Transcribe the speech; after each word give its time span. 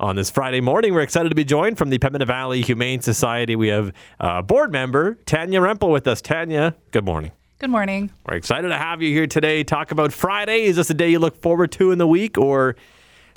on 0.00 0.16
this 0.16 0.30
Friday 0.30 0.60
morning. 0.60 0.94
We're 0.94 1.02
excited 1.02 1.28
to 1.28 1.34
be 1.34 1.44
joined 1.44 1.78
from 1.78 1.90
the 1.90 1.98
Pembina 1.98 2.26
Valley 2.26 2.62
Humane 2.62 3.02
Society. 3.02 3.54
We 3.54 3.68
have 3.68 3.92
uh, 4.18 4.42
board 4.42 4.72
member 4.72 5.14
Tanya 5.26 5.60
Rempel 5.60 5.92
with 5.92 6.08
us. 6.08 6.20
Tanya, 6.20 6.74
good 6.90 7.04
morning. 7.04 7.32
Good 7.58 7.70
morning. 7.70 8.10
We're 8.26 8.36
excited 8.36 8.68
to 8.68 8.78
have 8.78 9.02
you 9.02 9.12
here 9.12 9.26
today. 9.26 9.62
Talk 9.62 9.90
about 9.90 10.12
Friday. 10.12 10.62
Is 10.62 10.76
this 10.76 10.88
a 10.88 10.94
day 10.94 11.10
you 11.10 11.18
look 11.18 11.36
forward 11.40 11.70
to 11.72 11.92
in 11.92 11.98
the 11.98 12.06
week, 12.06 12.38
or 12.38 12.74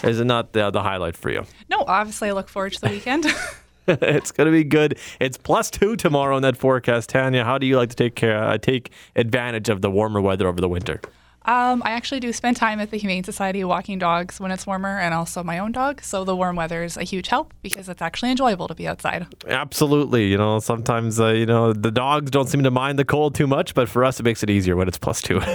is 0.04 0.22
it 0.22 0.26
not 0.26 0.54
the, 0.54 0.72
the 0.72 0.82
highlight 0.82 1.18
for 1.18 1.30
you? 1.30 1.44
No, 1.70 1.84
obviously, 1.86 2.30
I 2.30 2.32
look 2.32 2.48
forward 2.48 2.72
to 2.74 2.82
the 2.82 2.90
weekend. 2.90 3.26
it's 3.88 4.32
going 4.32 4.46
to 4.46 4.52
be 4.52 4.64
good. 4.64 4.98
It's 5.20 5.38
plus 5.38 5.70
two 5.70 5.98
tomorrow 5.98 6.38
in 6.38 6.44
that 6.44 6.56
forecast. 6.56 7.10
Tanya, 7.10 7.44
how 7.44 7.58
do 7.58 7.66
you 7.66 7.76
like 7.76 7.90
to 7.90 7.96
take 7.98 8.16
care, 8.16 8.42
uh, 8.42 8.58
take 8.58 8.92
advantage 9.18 9.68
of 9.68 9.82
the 9.82 9.92
warmer 9.92 10.22
weather 10.22 10.48
over 10.48 10.62
the 10.62 10.70
winter? 10.70 11.02
Um, 11.46 11.84
I 11.86 11.92
actually 11.92 12.22
do 12.22 12.32
spend 12.32 12.56
time 12.58 12.80
at 12.80 12.92
the 12.92 12.98
Humane 12.98 13.24
Society 13.24 13.64
walking 13.64 14.00
dogs 14.00 14.40
when 14.40 14.52
it's 14.52 14.66
warmer 14.66 15.00
and 15.00 15.14
also 15.14 15.44
my 15.44 15.60
own 15.60 15.72
dog. 15.72 16.02
So 16.02 16.24
the 16.24 16.36
warm 16.36 16.56
weather 16.56 16.84
is 16.84 16.96
a 16.96 17.04
huge 17.04 17.28
help 17.28 17.54
because 17.62 17.90
it's 17.90 18.02
actually 18.02 18.32
enjoyable 18.32 18.68
to 18.68 18.76
be 18.76 18.88
outside. 18.88 19.28
Absolutely. 19.48 20.28
You 20.28 20.38
know, 20.38 20.60
sometimes, 20.60 21.20
uh, 21.20 21.28
you 21.30 21.46
know, 21.46 21.74
the 21.74 21.92
dogs 21.92 22.32
don't 22.32 22.48
seem 22.48 22.64
to 22.64 22.72
mind 22.72 22.98
the 22.98 23.06
cold 23.06 23.36
too 23.36 23.48
much, 23.48 23.74
but 23.74 23.90
for 23.90 24.06
us, 24.06 24.20
it 24.20 24.24
makes 24.24 24.44
it 24.44 24.50
easier 24.50 24.76
when 24.76 24.88
it's 24.88 24.98
plus 24.98 25.22
two. 25.22 25.42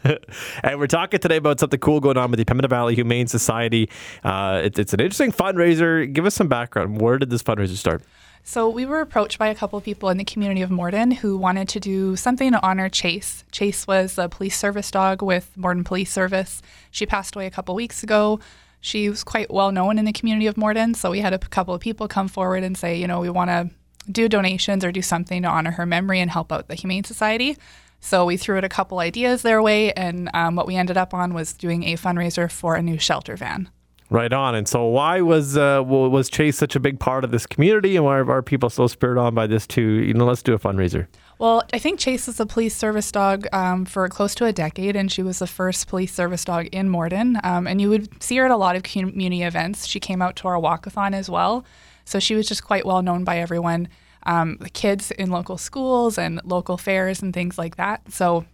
and 0.62 0.78
we're 0.78 0.86
talking 0.86 1.20
today 1.20 1.36
about 1.36 1.60
something 1.60 1.80
cool 1.80 2.00
going 2.00 2.16
on 2.16 2.30
with 2.30 2.38
the 2.38 2.44
Pembina 2.44 2.68
Valley 2.68 2.94
Humane 2.94 3.26
Society. 3.26 3.88
Uh, 4.22 4.62
it, 4.64 4.78
it's 4.78 4.92
an 4.92 5.00
interesting 5.00 5.32
fundraiser. 5.32 6.10
Give 6.12 6.26
us 6.26 6.34
some 6.34 6.48
background. 6.48 7.00
Where 7.00 7.18
did 7.18 7.30
this 7.30 7.42
fundraiser 7.42 7.76
start? 7.76 8.02
So 8.44 8.68
we 8.68 8.86
were 8.86 9.00
approached 9.00 9.38
by 9.38 9.48
a 9.48 9.54
couple 9.54 9.76
of 9.76 9.84
people 9.84 10.08
in 10.08 10.16
the 10.16 10.24
community 10.24 10.62
of 10.62 10.70
Morden 10.70 11.10
who 11.10 11.36
wanted 11.36 11.68
to 11.70 11.80
do 11.80 12.16
something 12.16 12.52
to 12.52 12.66
honor 12.66 12.88
Chase. 12.88 13.44
Chase 13.52 13.86
was 13.86 14.16
a 14.16 14.28
police 14.28 14.56
service 14.56 14.90
dog 14.90 15.20
with 15.20 15.54
Morden 15.56 15.84
Police 15.84 16.10
Service. 16.10 16.62
She 16.90 17.04
passed 17.04 17.36
away 17.36 17.46
a 17.46 17.50
couple 17.50 17.74
weeks 17.74 18.02
ago. 18.02 18.40
She 18.80 19.10
was 19.10 19.24
quite 19.24 19.50
well 19.50 19.72
known 19.72 19.98
in 19.98 20.04
the 20.04 20.12
community 20.12 20.46
of 20.46 20.56
Morden, 20.56 20.94
so 20.94 21.10
we 21.10 21.20
had 21.20 21.34
a 21.34 21.38
couple 21.38 21.74
of 21.74 21.80
people 21.80 22.06
come 22.08 22.28
forward 22.28 22.62
and 22.62 22.78
say, 22.78 22.96
you 22.96 23.06
know, 23.06 23.20
we 23.20 23.28
want 23.28 23.50
to 23.50 23.70
do 24.10 24.28
donations 24.28 24.84
or 24.84 24.92
do 24.92 25.02
something 25.02 25.42
to 25.42 25.48
honor 25.48 25.72
her 25.72 25.84
memory 25.84 26.20
and 26.20 26.30
help 26.30 26.52
out 26.52 26.68
the 26.68 26.74
Humane 26.74 27.04
Society. 27.04 27.56
So 28.00 28.24
we 28.24 28.36
threw 28.36 28.56
out 28.56 28.64
a 28.64 28.68
couple 28.68 29.00
ideas 29.00 29.42
their 29.42 29.60
way, 29.60 29.92
and 29.92 30.30
um, 30.34 30.54
what 30.54 30.66
we 30.66 30.76
ended 30.76 30.96
up 30.96 31.12
on 31.12 31.34
was 31.34 31.52
doing 31.52 31.82
a 31.84 31.94
fundraiser 31.94 32.50
for 32.50 32.74
a 32.74 32.82
new 32.82 32.98
shelter 32.98 33.36
van. 33.36 33.68
Right 34.10 34.32
on. 34.32 34.54
And 34.54 34.66
so, 34.66 34.86
why 34.86 35.20
was 35.20 35.58
uh, 35.58 35.82
was 35.84 36.30
Chase 36.30 36.56
such 36.56 36.74
a 36.74 36.80
big 36.80 36.98
part 36.98 37.24
of 37.24 37.30
this 37.30 37.46
community, 37.46 37.94
and 37.94 38.06
why 38.06 38.18
are 38.18 38.42
people 38.42 38.70
so 38.70 38.86
spurred 38.86 39.18
on 39.18 39.34
by 39.34 39.46
this 39.46 39.66
too? 39.66 39.82
You 39.82 40.14
know, 40.14 40.24
let's 40.24 40.42
do 40.42 40.54
a 40.54 40.58
fundraiser. 40.58 41.08
Well, 41.38 41.62
I 41.74 41.78
think 41.78 42.00
Chase 42.00 42.26
was 42.26 42.40
a 42.40 42.46
police 42.46 42.74
service 42.74 43.12
dog 43.12 43.46
um, 43.52 43.84
for 43.84 44.08
close 44.08 44.34
to 44.36 44.46
a 44.46 44.52
decade, 44.52 44.96
and 44.96 45.12
she 45.12 45.22
was 45.22 45.40
the 45.40 45.46
first 45.46 45.88
police 45.88 46.12
service 46.12 46.44
dog 46.44 46.66
in 46.72 46.88
Morden. 46.88 47.38
Um, 47.44 47.66
and 47.66 47.82
you 47.82 47.90
would 47.90 48.22
see 48.22 48.36
her 48.38 48.46
at 48.46 48.50
a 48.50 48.56
lot 48.56 48.76
of 48.76 48.82
community 48.82 49.42
events. 49.42 49.86
She 49.86 50.00
came 50.00 50.22
out 50.22 50.36
to 50.36 50.48
our 50.48 50.56
walkathon 50.56 51.14
as 51.14 51.28
well, 51.28 51.66
so 52.06 52.18
she 52.18 52.34
was 52.34 52.48
just 52.48 52.64
quite 52.64 52.86
well 52.86 53.02
known 53.02 53.24
by 53.24 53.38
everyone, 53.38 53.88
um, 54.24 54.58
the 54.60 54.70
kids 54.70 55.10
in 55.12 55.30
local 55.30 55.58
schools 55.58 56.18
and 56.18 56.40
local 56.44 56.76
fairs 56.76 57.22
and 57.22 57.32
things 57.32 57.58
like 57.58 57.76
that. 57.76 58.12
So 58.12 58.44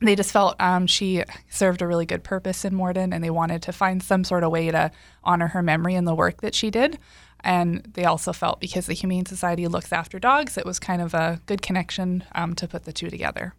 they 0.00 0.16
just 0.16 0.32
felt 0.32 0.56
um, 0.60 0.86
she 0.86 1.22
served 1.48 1.82
a 1.82 1.86
really 1.86 2.06
good 2.06 2.24
purpose 2.24 2.64
in 2.64 2.74
Morden 2.74 3.12
and 3.12 3.22
they 3.22 3.30
wanted 3.30 3.62
to 3.62 3.72
find 3.72 4.02
some 4.02 4.24
sort 4.24 4.44
of 4.44 4.50
way 4.50 4.70
to 4.70 4.90
honor 5.24 5.48
her 5.48 5.62
memory 5.62 5.94
and 5.94 6.06
the 6.06 6.14
work 6.14 6.40
that 6.40 6.54
she 6.54 6.70
did. 6.70 6.98
And 7.44 7.82
they 7.94 8.04
also 8.04 8.32
felt 8.32 8.60
because 8.60 8.86
the 8.86 8.94
Humane 8.94 9.26
Society 9.26 9.66
looks 9.66 9.92
after 9.92 10.18
dogs, 10.18 10.56
it 10.56 10.64
was 10.64 10.78
kind 10.78 11.02
of 11.02 11.12
a 11.14 11.40
good 11.46 11.60
connection 11.60 12.24
um, 12.34 12.54
to 12.54 12.68
put 12.68 12.84
the 12.84 12.92
two 12.92 13.10
together. 13.10 13.54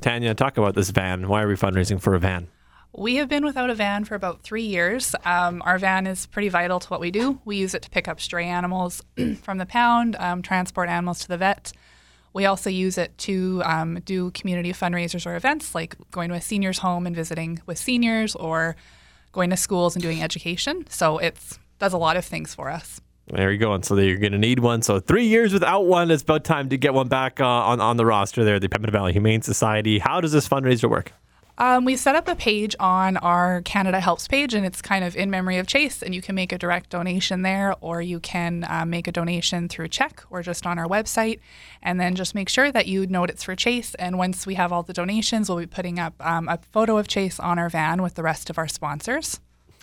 Tanya, 0.00 0.34
talk 0.34 0.56
about 0.56 0.74
this 0.74 0.90
van. 0.90 1.28
Why 1.28 1.42
are 1.42 1.48
we 1.48 1.54
fundraising 1.54 2.00
for 2.00 2.14
a 2.14 2.18
van? 2.18 2.48
We 2.92 3.16
have 3.16 3.28
been 3.28 3.44
without 3.44 3.70
a 3.70 3.74
van 3.74 4.04
for 4.04 4.14
about 4.14 4.42
three 4.42 4.64
years. 4.64 5.14
Um, 5.24 5.62
our 5.64 5.78
van 5.78 6.06
is 6.06 6.26
pretty 6.26 6.48
vital 6.48 6.80
to 6.80 6.88
what 6.88 7.00
we 7.00 7.10
do. 7.10 7.38
We 7.44 7.56
use 7.56 7.74
it 7.74 7.82
to 7.82 7.90
pick 7.90 8.08
up 8.08 8.20
stray 8.20 8.46
animals 8.46 9.02
from 9.42 9.58
the 9.58 9.66
pound, 9.66 10.16
um, 10.16 10.42
transport 10.42 10.88
animals 10.88 11.20
to 11.20 11.28
the 11.28 11.36
vet. 11.36 11.72
We 12.32 12.46
also 12.46 12.70
use 12.70 12.98
it 12.98 13.16
to 13.18 13.62
um, 13.64 14.00
do 14.04 14.30
community 14.30 14.72
fundraisers 14.72 15.26
or 15.26 15.36
events 15.36 15.74
like 15.74 15.96
going 16.10 16.28
to 16.30 16.34
a 16.34 16.40
senior's 16.40 16.78
home 16.78 17.06
and 17.06 17.14
visiting 17.14 17.60
with 17.66 17.78
seniors 17.78 18.34
or 18.34 18.76
going 19.32 19.50
to 19.50 19.56
schools 19.56 19.94
and 19.94 20.02
doing 20.02 20.22
education. 20.22 20.86
So 20.88 21.18
it 21.18 21.36
does 21.78 21.92
a 21.92 21.98
lot 21.98 22.16
of 22.16 22.24
things 22.24 22.54
for 22.54 22.70
us. 22.70 23.00
There 23.30 23.52
you 23.52 23.58
go. 23.58 23.74
And 23.74 23.84
so 23.84 23.96
you're 23.96 24.16
going 24.16 24.32
to 24.32 24.38
need 24.38 24.60
one. 24.60 24.80
So 24.82 25.00
three 25.00 25.26
years 25.26 25.52
without 25.52 25.86
one. 25.86 26.10
It's 26.10 26.22
about 26.22 26.44
time 26.44 26.70
to 26.70 26.78
get 26.78 26.94
one 26.94 27.08
back 27.08 27.40
uh, 27.40 27.46
on, 27.46 27.80
on 27.80 27.98
the 27.98 28.06
roster 28.06 28.42
there, 28.44 28.58
the 28.58 28.68
Pembina 28.68 28.90
Valley 28.90 29.12
Humane 29.12 29.42
Society. 29.42 29.98
How 29.98 30.20
does 30.20 30.32
this 30.32 30.48
fundraiser 30.48 30.88
work? 30.88 31.12
Um, 31.60 31.84
we 31.84 31.96
set 31.96 32.14
up 32.14 32.28
a 32.28 32.36
page 32.36 32.76
on 32.78 33.16
our 33.16 33.62
Canada 33.62 33.98
Helps 33.98 34.28
page, 34.28 34.54
and 34.54 34.64
it's 34.64 34.80
kind 34.80 35.04
of 35.04 35.16
in 35.16 35.28
memory 35.28 35.58
of 35.58 35.66
Chase. 35.66 36.02
And 36.02 36.14
you 36.14 36.22
can 36.22 36.36
make 36.36 36.52
a 36.52 36.58
direct 36.58 36.90
donation 36.90 37.42
there, 37.42 37.74
or 37.80 38.00
you 38.00 38.20
can 38.20 38.64
uh, 38.68 38.84
make 38.86 39.08
a 39.08 39.12
donation 39.12 39.68
through 39.68 39.88
check 39.88 40.22
or 40.30 40.40
just 40.40 40.66
on 40.66 40.78
our 40.78 40.86
website. 40.86 41.40
And 41.82 42.00
then 42.00 42.14
just 42.14 42.32
make 42.32 42.48
sure 42.48 42.70
that 42.70 42.86
you 42.86 43.08
note 43.08 43.28
it's 43.28 43.42
for 43.42 43.56
Chase. 43.56 43.96
And 43.96 44.16
once 44.18 44.46
we 44.46 44.54
have 44.54 44.72
all 44.72 44.84
the 44.84 44.92
donations, 44.92 45.48
we'll 45.48 45.58
be 45.58 45.66
putting 45.66 45.98
up 45.98 46.14
um, 46.24 46.48
a 46.48 46.60
photo 46.70 46.96
of 46.96 47.08
Chase 47.08 47.40
on 47.40 47.58
our 47.58 47.68
van 47.68 48.02
with 48.02 48.14
the 48.14 48.22
rest 48.22 48.50
of 48.50 48.56
our 48.56 48.68
sponsors. 48.68 49.40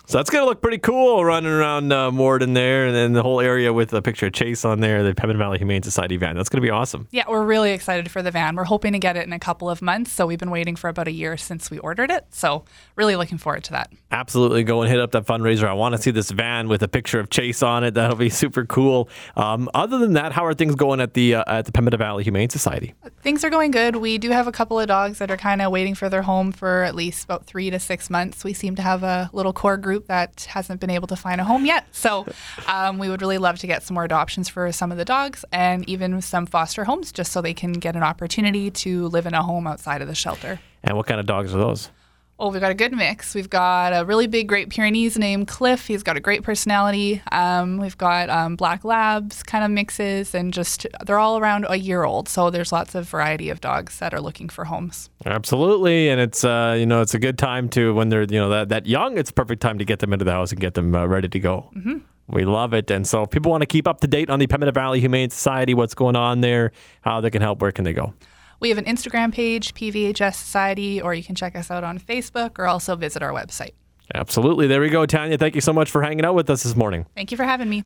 So 0.08 0.18
that's 0.18 0.30
going 0.30 0.42
to 0.42 0.46
look 0.46 0.62
pretty 0.62 0.78
cool 0.78 1.24
running 1.24 1.50
around 1.50 1.92
uh, 1.92 2.12
Morden 2.12 2.54
there 2.54 2.86
and 2.86 2.94
then 2.94 3.12
the 3.12 3.24
whole 3.24 3.40
area 3.40 3.72
with 3.72 3.92
a 3.92 4.00
picture 4.00 4.26
of 4.26 4.34
Chase 4.34 4.64
on 4.64 4.78
there, 4.78 5.02
the 5.02 5.14
Pembina 5.14 5.36
Valley 5.36 5.58
Humane 5.58 5.82
Society 5.82 6.16
van. 6.16 6.36
That's 6.36 6.48
going 6.48 6.62
to 6.62 6.64
be 6.64 6.70
awesome. 6.70 7.08
Yeah, 7.10 7.24
we're 7.28 7.44
really 7.44 7.72
excited 7.72 8.08
for 8.08 8.22
the 8.22 8.30
van. 8.30 8.54
We're 8.54 8.62
hoping 8.62 8.92
to 8.92 9.00
get 9.00 9.16
it 9.16 9.26
in 9.26 9.32
a 9.32 9.40
couple 9.40 9.68
of 9.68 9.82
months. 9.82 10.12
So 10.12 10.24
we've 10.24 10.38
been 10.38 10.52
waiting 10.52 10.76
for 10.76 10.88
about 10.88 11.08
a 11.08 11.10
year 11.10 11.36
since 11.36 11.72
we 11.72 11.78
ordered 11.78 12.12
it. 12.12 12.24
So 12.30 12.64
really 12.94 13.16
looking 13.16 13.36
forward 13.36 13.64
to 13.64 13.72
that. 13.72 13.92
Absolutely. 14.12 14.62
Go 14.62 14.80
and 14.80 14.88
hit 14.88 15.00
up 15.00 15.10
that 15.10 15.26
fundraiser. 15.26 15.66
I 15.66 15.72
want 15.72 15.96
to 15.96 16.00
see 16.00 16.12
this 16.12 16.30
van 16.30 16.68
with 16.68 16.84
a 16.84 16.88
picture 16.88 17.18
of 17.18 17.28
Chase 17.30 17.60
on 17.64 17.82
it. 17.82 17.94
That'll 17.94 18.14
be 18.16 18.28
super 18.30 18.64
cool. 18.64 19.08
Um, 19.34 19.68
other 19.74 19.98
than 19.98 20.12
that, 20.12 20.30
how 20.30 20.46
are 20.46 20.54
things 20.54 20.76
going 20.76 21.00
at 21.00 21.14
the, 21.14 21.34
uh, 21.34 21.44
at 21.48 21.64
the 21.64 21.72
Pembina 21.72 21.98
Valley 21.98 22.22
Humane 22.22 22.50
Society? 22.50 22.94
Things 23.22 23.42
are 23.42 23.50
going 23.50 23.72
good. 23.72 23.96
We 23.96 24.18
do 24.18 24.30
have 24.30 24.46
a 24.46 24.52
couple 24.52 24.78
of 24.78 24.86
dogs 24.86 25.18
that 25.18 25.32
are 25.32 25.36
kind 25.36 25.60
of 25.60 25.72
waiting 25.72 25.96
for 25.96 26.08
their 26.08 26.22
home 26.22 26.52
for 26.52 26.84
at 26.84 26.94
least 26.94 27.24
about 27.24 27.44
three 27.44 27.70
to 27.70 27.80
six 27.80 28.08
months. 28.08 28.44
We 28.44 28.52
seem 28.52 28.76
to 28.76 28.82
have 28.82 29.02
a 29.02 29.30
little 29.32 29.52
core 29.52 29.76
group 29.76 29.95
that 30.06 30.46
hasn't 30.50 30.66
hasn't 30.66 30.80
been 30.80 30.90
able 30.90 31.06
to 31.06 31.16
find 31.16 31.40
a 31.40 31.44
home 31.44 31.64
yet. 31.64 31.86
So 31.92 32.26
um, 32.66 32.98
we 32.98 33.08
would 33.08 33.22
really 33.22 33.38
love 33.38 33.58
to 33.60 33.66
get 33.66 33.82
some 33.82 33.94
more 33.94 34.04
adoptions 34.04 34.48
for 34.48 34.70
some 34.72 34.92
of 34.92 34.98
the 34.98 35.04
dogs 35.04 35.44
and 35.52 35.88
even 35.88 36.20
some 36.20 36.46
foster 36.46 36.84
homes 36.84 37.12
just 37.12 37.32
so 37.32 37.40
they 37.40 37.54
can 37.54 37.72
get 37.72 37.96
an 37.96 38.02
opportunity 38.02 38.70
to 38.70 39.08
live 39.08 39.26
in 39.26 39.34
a 39.34 39.42
home 39.42 39.66
outside 39.66 40.02
of 40.02 40.08
the 40.08 40.14
shelter. 40.14 40.60
And 40.82 40.96
what 40.96 41.06
kind 41.06 41.20
of 41.20 41.26
dogs 41.26 41.54
are 41.54 41.58
those? 41.58 41.90
Oh, 42.38 42.50
we've 42.50 42.60
got 42.60 42.70
a 42.70 42.74
good 42.74 42.92
mix. 42.92 43.34
We've 43.34 43.48
got 43.48 43.98
a 43.98 44.04
really 44.04 44.26
big 44.26 44.46
Great 44.46 44.68
Pyrenees 44.68 45.16
named 45.18 45.48
Cliff. 45.48 45.86
He's 45.86 46.02
got 46.02 46.18
a 46.18 46.20
great 46.20 46.42
personality. 46.42 47.22
Um, 47.32 47.78
we've 47.78 47.96
got 47.96 48.28
um, 48.28 48.56
Black 48.56 48.84
Labs 48.84 49.42
kind 49.42 49.64
of 49.64 49.70
mixes, 49.70 50.34
and 50.34 50.52
just 50.52 50.86
they're 51.06 51.18
all 51.18 51.38
around 51.38 51.64
a 51.70 51.76
year 51.76 52.04
old. 52.04 52.28
So 52.28 52.50
there's 52.50 52.72
lots 52.72 52.94
of 52.94 53.08
variety 53.08 53.48
of 53.48 53.62
dogs 53.62 53.98
that 54.00 54.12
are 54.12 54.20
looking 54.20 54.50
for 54.50 54.66
homes. 54.66 55.08
Absolutely, 55.24 56.10
and 56.10 56.20
it's 56.20 56.44
uh, 56.44 56.76
you 56.78 56.84
know 56.84 57.00
it's 57.00 57.14
a 57.14 57.18
good 57.18 57.38
time 57.38 57.70
to 57.70 57.94
when 57.94 58.10
they're 58.10 58.24
you 58.24 58.38
know 58.38 58.50
that, 58.50 58.68
that 58.68 58.86
young. 58.86 59.16
It's 59.16 59.30
a 59.30 59.34
perfect 59.34 59.62
time 59.62 59.78
to 59.78 59.86
get 59.86 60.00
them 60.00 60.12
into 60.12 60.26
the 60.26 60.32
house 60.32 60.52
and 60.52 60.60
get 60.60 60.74
them 60.74 60.94
uh, 60.94 61.06
ready 61.06 61.28
to 61.28 61.40
go. 61.40 61.70
Mm-hmm. 61.74 61.98
We 62.28 62.44
love 62.44 62.74
it. 62.74 62.90
And 62.90 63.06
so 63.06 63.22
if 63.22 63.30
people 63.30 63.50
want 63.50 63.62
to 63.62 63.66
keep 63.66 63.86
up 63.88 64.00
to 64.00 64.06
date 64.06 64.28
on 64.28 64.40
the 64.40 64.46
Pembina 64.46 64.74
Valley 64.74 65.00
Humane 65.00 65.30
Society, 65.30 65.74
what's 65.74 65.94
going 65.94 66.16
on 66.16 66.40
there, 66.40 66.72
how 67.02 67.20
they 67.20 67.30
can 67.30 67.40
help, 67.40 67.62
where 67.62 67.72
can 67.72 67.84
they 67.84 67.92
go? 67.92 68.12
We 68.60 68.68
have 68.68 68.78
an 68.78 68.84
Instagram 68.84 69.32
page, 69.32 69.74
PVHS 69.74 70.34
Society, 70.34 71.00
or 71.00 71.14
you 71.14 71.22
can 71.22 71.34
check 71.34 71.56
us 71.56 71.70
out 71.70 71.84
on 71.84 71.98
Facebook 71.98 72.58
or 72.58 72.66
also 72.66 72.96
visit 72.96 73.22
our 73.22 73.32
website. 73.32 73.72
Absolutely. 74.14 74.66
There 74.66 74.80
we 74.80 74.88
go, 74.88 75.04
Tanya. 75.04 75.36
Thank 75.36 75.56
you 75.56 75.60
so 75.60 75.72
much 75.72 75.90
for 75.90 76.00
hanging 76.00 76.24
out 76.24 76.34
with 76.34 76.48
us 76.48 76.62
this 76.62 76.76
morning. 76.76 77.06
Thank 77.14 77.32
you 77.32 77.36
for 77.36 77.44
having 77.44 77.68
me. 77.68 77.74